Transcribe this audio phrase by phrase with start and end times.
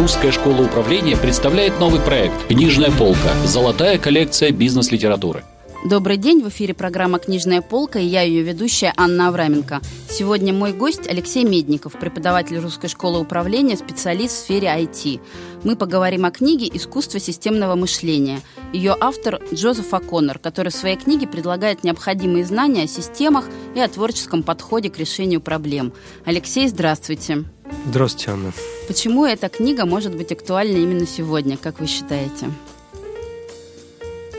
[0.00, 3.34] Русская школа управления представляет новый проект «Книжная полка.
[3.44, 5.44] Золотая коллекция бизнес-литературы».
[5.84, 9.82] Добрый день, в эфире программа «Книжная полка» и я ее ведущая Анна Авраменко.
[10.08, 15.20] Сегодня мой гость Алексей Медников, преподаватель Русской школы управления, специалист в сфере IT.
[15.64, 18.40] Мы поговорим о книге «Искусство системного мышления».
[18.72, 23.44] Ее автор Джозеф О'Коннор, который в своей книге предлагает необходимые знания о системах
[23.74, 25.92] и о творческом подходе к решению проблем.
[26.24, 27.44] Алексей, здравствуйте.
[27.86, 28.52] Здравствуйте, Анна.
[28.88, 32.50] Почему эта книга может быть актуальна именно сегодня, как вы считаете?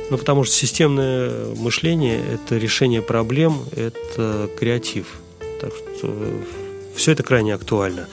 [0.09, 5.19] Ну, потому что системное мышление– это решение проблем, это креатив.
[5.59, 6.13] Так что
[6.95, 8.07] все это крайне актуально.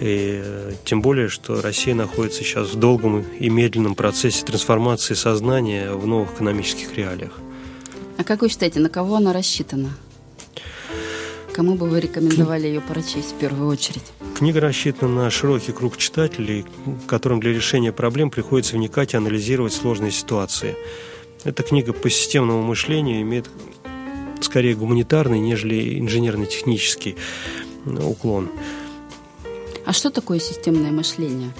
[0.00, 5.92] И э, тем более, что Россия находится сейчас в долгом и медленном процессе трансформации сознания
[5.92, 7.38] в новых экономических реалиях.
[8.16, 9.90] А как вы считаете, на кого она рассчитана?
[11.52, 14.04] Кому бы вы рекомендовали ее прочесть в первую очередь?
[14.36, 16.64] Книга рассчитана на широкий круг читателей,
[17.06, 20.76] которым для решения проблем приходится вникать и анализировать сложные ситуации–
[21.44, 23.48] эта книга по системному мышлению имеет
[24.42, 27.16] скорее гуманитарный, нежели инженерно-технический
[27.86, 28.50] уклон.
[29.86, 31.52] А что такое системное мышление?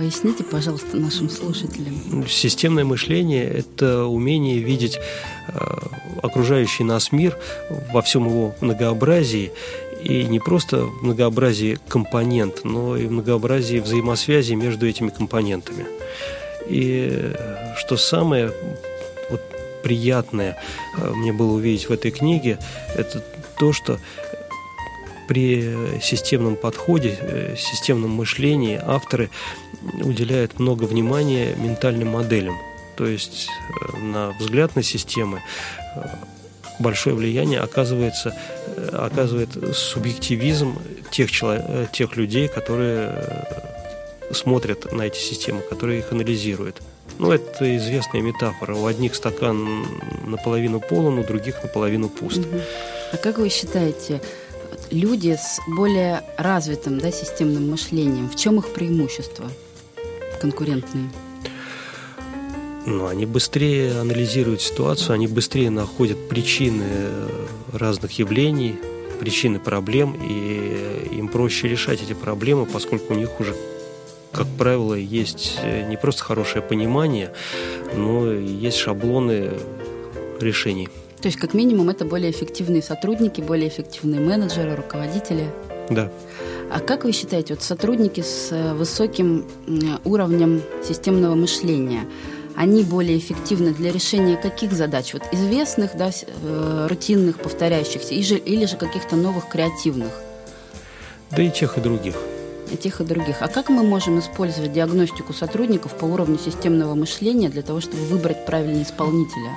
[0.00, 2.26] Поясните, пожалуйста, нашим слушателям.
[2.26, 4.98] Системное мышление– это умение видеть
[5.48, 5.78] э,
[6.22, 7.36] окружающий нас мир
[7.92, 9.52] во всем его многообразии
[10.02, 15.84] и не просто в многообразии компонент, но и в многообразии взаимосвязи между этими компонентами.
[16.66, 18.54] И э, что самое
[19.82, 20.56] приятное
[20.96, 22.58] э, мне было увидеть в этой книге,
[22.96, 23.22] это
[23.58, 23.98] то, что
[25.30, 29.30] при системном подходе, э, системном мышлении авторы
[30.02, 32.56] уделяют много внимания ментальным моделям.
[32.96, 35.40] То есть э, на взгляд на системы
[36.80, 38.34] большое влияние оказывается,
[38.90, 40.76] оказывает субъективизм
[41.12, 43.46] тех, человек, тех людей, которые
[44.32, 46.82] смотрят на эти системы, которые их анализируют.
[47.20, 48.74] Ну, это известная метафора.
[48.74, 49.86] У одних стакан
[50.26, 52.40] наполовину полон, у других наполовину пуст.
[53.12, 54.20] А как вы считаете,
[54.90, 59.46] люди с более развитым да, системным мышлением, в чем их преимущества
[60.40, 61.10] конкурентные?
[62.86, 66.84] Ну, они быстрее анализируют ситуацию, они быстрее находят причины
[67.72, 68.76] разных явлений,
[69.20, 73.54] причины проблем, и им проще решать эти проблемы, поскольку у них уже
[74.32, 77.32] как правило, есть э, не просто хорошее понимание,
[77.96, 79.54] но и есть шаблоны
[80.40, 80.88] решений.
[81.20, 85.50] То есть, как минимум, это более эффективные сотрудники, более эффективные менеджеры, руководители?
[85.90, 86.10] Да.
[86.70, 89.44] А как вы считаете, вот сотрудники с э, высоким
[90.04, 92.06] уровнем системного мышления,
[92.56, 95.12] они более эффективны для решения каких задач?
[95.12, 100.12] Вот известных, да, э, рутинных, повторяющихся, или же каких-то новых, креативных?
[101.30, 102.16] Да и тех, и других
[102.72, 103.38] и тех, и других.
[103.40, 108.46] А как мы можем использовать диагностику сотрудников по уровню системного мышления для того, чтобы выбрать
[108.46, 109.50] правильного исполнителя?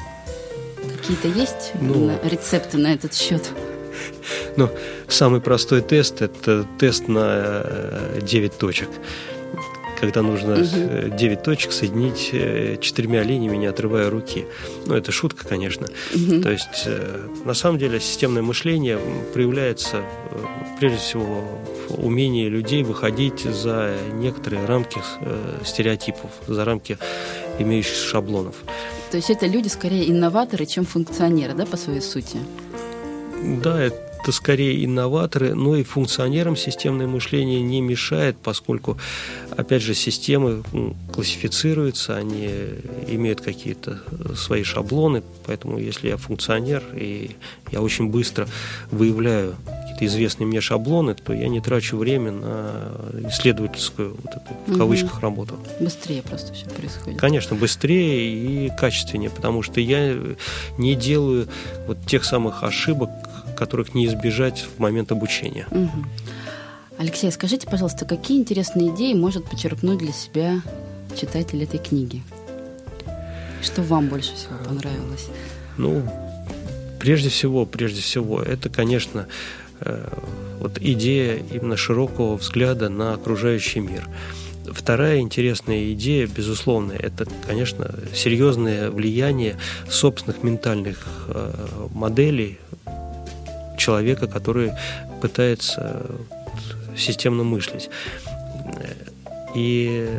[1.03, 3.51] Какие-то есть ну, рецепты на этот счет?
[4.55, 4.69] Ну,
[5.09, 7.65] самый простой тест– это тест на
[8.21, 8.89] 9 э, точек
[9.99, 11.15] когда нужно угу.
[11.15, 14.45] 9 точек соединить э, четырьмя линиями, не отрывая руки.
[14.85, 15.87] Ну, это шутка, конечно.
[16.13, 16.41] Угу.
[16.41, 18.99] То есть, э, на самом деле, системное мышление
[19.33, 20.03] проявляется
[20.77, 21.45] прежде всего
[21.87, 24.99] в умении людей выходить за некоторые рамки
[25.63, 26.97] стереотипов, за рамки
[27.59, 28.55] имеющихся шаблонов.
[29.13, 32.39] То есть это люди скорее инноваторы, чем функционеры, да, по своей сути?
[33.61, 38.97] Да, это скорее инноваторы, но и функционерам системное мышление не мешает, поскольку,
[39.55, 40.63] опять же, системы
[41.13, 42.49] классифицируются, они
[43.07, 44.01] имеют какие-то
[44.35, 47.35] свои шаблоны, поэтому если я функционер, и
[47.71, 48.47] я очень быстро
[48.89, 49.55] выявляю
[49.93, 52.91] какие-то известные мне шаблоны, то я не трачу время на
[53.29, 55.57] исследовательскую вот эту, в кавычках работу.
[55.79, 57.19] Быстрее просто все происходит.
[57.19, 60.17] Конечно, быстрее и качественнее, потому что я
[60.77, 61.47] не делаю
[61.87, 63.09] вот тех самых ошибок,
[63.55, 65.67] которых не избежать в момент обучения.
[65.71, 66.05] Угу.
[66.97, 70.61] Алексей, скажите, пожалуйста, какие интересные идеи может почерпнуть для себя
[71.19, 72.21] читатель этой книги?
[73.61, 75.27] Что вам больше всего понравилось?
[75.77, 76.03] Ну,
[76.99, 79.62] прежде всего, прежде всего, это, конечно, э,
[80.59, 84.07] вот идея именно широкого взгляда на окружающий мир.
[84.71, 89.57] Вторая интересная идея, безусловно, это, конечно, серьезное влияние
[89.89, 91.51] собственных ментальных э,
[91.93, 92.59] моделей
[93.77, 94.71] человека, который
[95.21, 96.05] пытается
[96.95, 97.89] системно мыслить.
[99.55, 100.09] И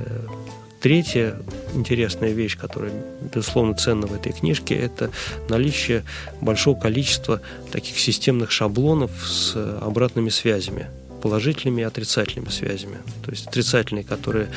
[0.81, 1.37] третья
[1.75, 2.93] интересная вещь, которая,
[3.35, 5.11] безусловно, ценна в этой книжке, это
[5.49, 6.05] наличие
[6.41, 7.41] большого количества
[7.71, 10.87] таких системных шаблонов с обратными связями.
[11.25, 12.99] положительными и отрицательными связями.
[13.25, 14.49] То есть отрицательные, которые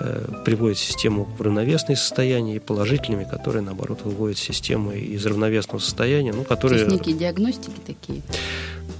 [0.00, 6.32] э, приводят систему в равновесное состояние, и положительными, которые, наоборот, выводят систему из равновесного состояния.
[6.32, 6.80] Ну, которые...
[6.80, 8.22] То есть некие диагностики такие?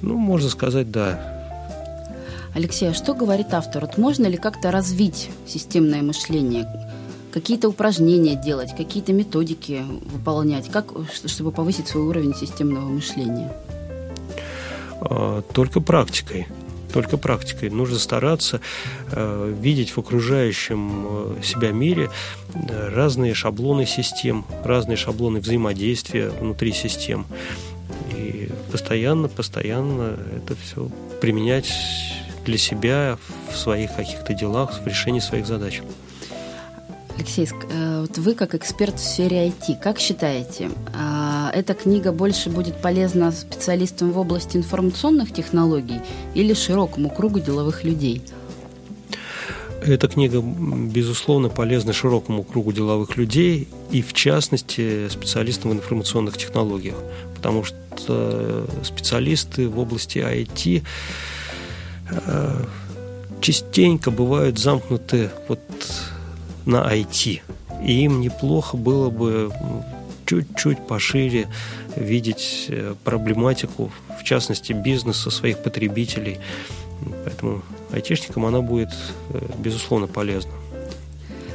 [0.02, 1.18] Ну, можно сказать, да.
[2.54, 3.86] Алексей, а что говорит автор?
[3.86, 6.68] Вот можно ли как-то развить системное мышление?
[7.36, 10.94] Какие-то упражнения делать, какие-то методики выполнять, как,
[11.26, 13.52] чтобы повысить свой уровень системного мышления?
[15.02, 16.46] А, только практикой.
[16.94, 17.68] Только практикой.
[17.68, 18.62] Нужно стараться
[19.12, 22.08] э, видеть в окружающем э, себя мире
[22.54, 27.26] э, разные шаблоны систем, разные шаблоны взаимодействия внутри систем.
[28.16, 30.88] И постоянно, постоянно это все
[31.20, 31.70] применять
[32.46, 33.18] для себя
[33.52, 35.82] в своих каких-то делах, в решении своих задач.
[37.16, 42.50] Алексей, э, вот вы как эксперт в сфере IT, как считаете, а, эта книга больше
[42.50, 46.00] будет полезна специалистам в области информационных технологий
[46.34, 48.22] или широкому кругу деловых людей?
[49.80, 56.96] Эта книга, безусловно, полезна широкому кругу деловых людей и, в частности, специалистам в информационных технологиях,
[57.34, 60.82] потому что специалисты в области IT
[62.10, 62.64] э,
[63.40, 65.60] частенько бывают замкнуты вот
[66.66, 67.40] на IT.
[67.82, 69.50] И им неплохо было бы
[70.26, 71.48] чуть-чуть пошире
[71.94, 73.90] видеть э, проблематику,
[74.20, 76.38] в частности, бизнеса, своих потребителей.
[77.24, 78.90] Поэтому айтишникам она будет,
[79.30, 80.52] э, безусловно, полезна.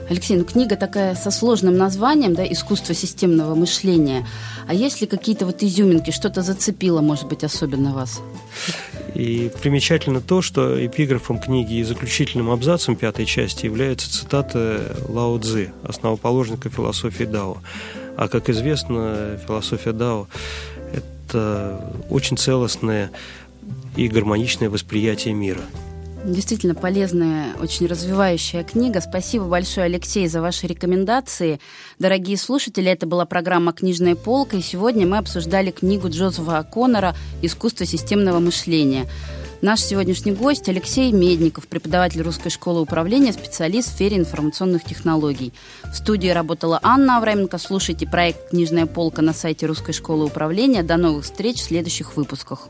[0.10, 4.28] Алексей, ну книга такая со сложным названием, да, «Искусство системного мышления».
[4.68, 8.22] А есть ли какие-то вот изюминки, что-то зацепило, может быть, особенно вас?
[9.16, 15.72] И примечательно то, что эпиграфом книги и заключительным абзацем пятой части является цитата Лао Цзы,
[15.84, 17.58] основоположника философии Дао.
[18.18, 20.28] А как известно, философия Дао–
[20.94, 23.12] это очень целостное
[23.96, 25.62] и гармоничное восприятие мира–
[26.24, 29.02] Действительно полезная, очень развивающая книга.
[29.02, 31.60] Спасибо большое, Алексей, за ваши рекомендации.
[31.98, 37.88] Дорогие слушатели, это была программа «Книжная полка», и сегодня мы обсуждали книгу Джозефа Коннора «Искусство
[37.88, 39.08] системного мышления».
[39.62, 45.54] Наш сегодняшний гость Алексей Медников, преподаватель Русской школы управления, специалист в сфере информационных технологий.
[45.92, 47.58] В студии работала Анна Авраменко.
[47.58, 50.84] Слушайте проект «Книжная полка» на сайте Русской школы управления.
[50.84, 52.70] До новых встреч в следующих выпусках.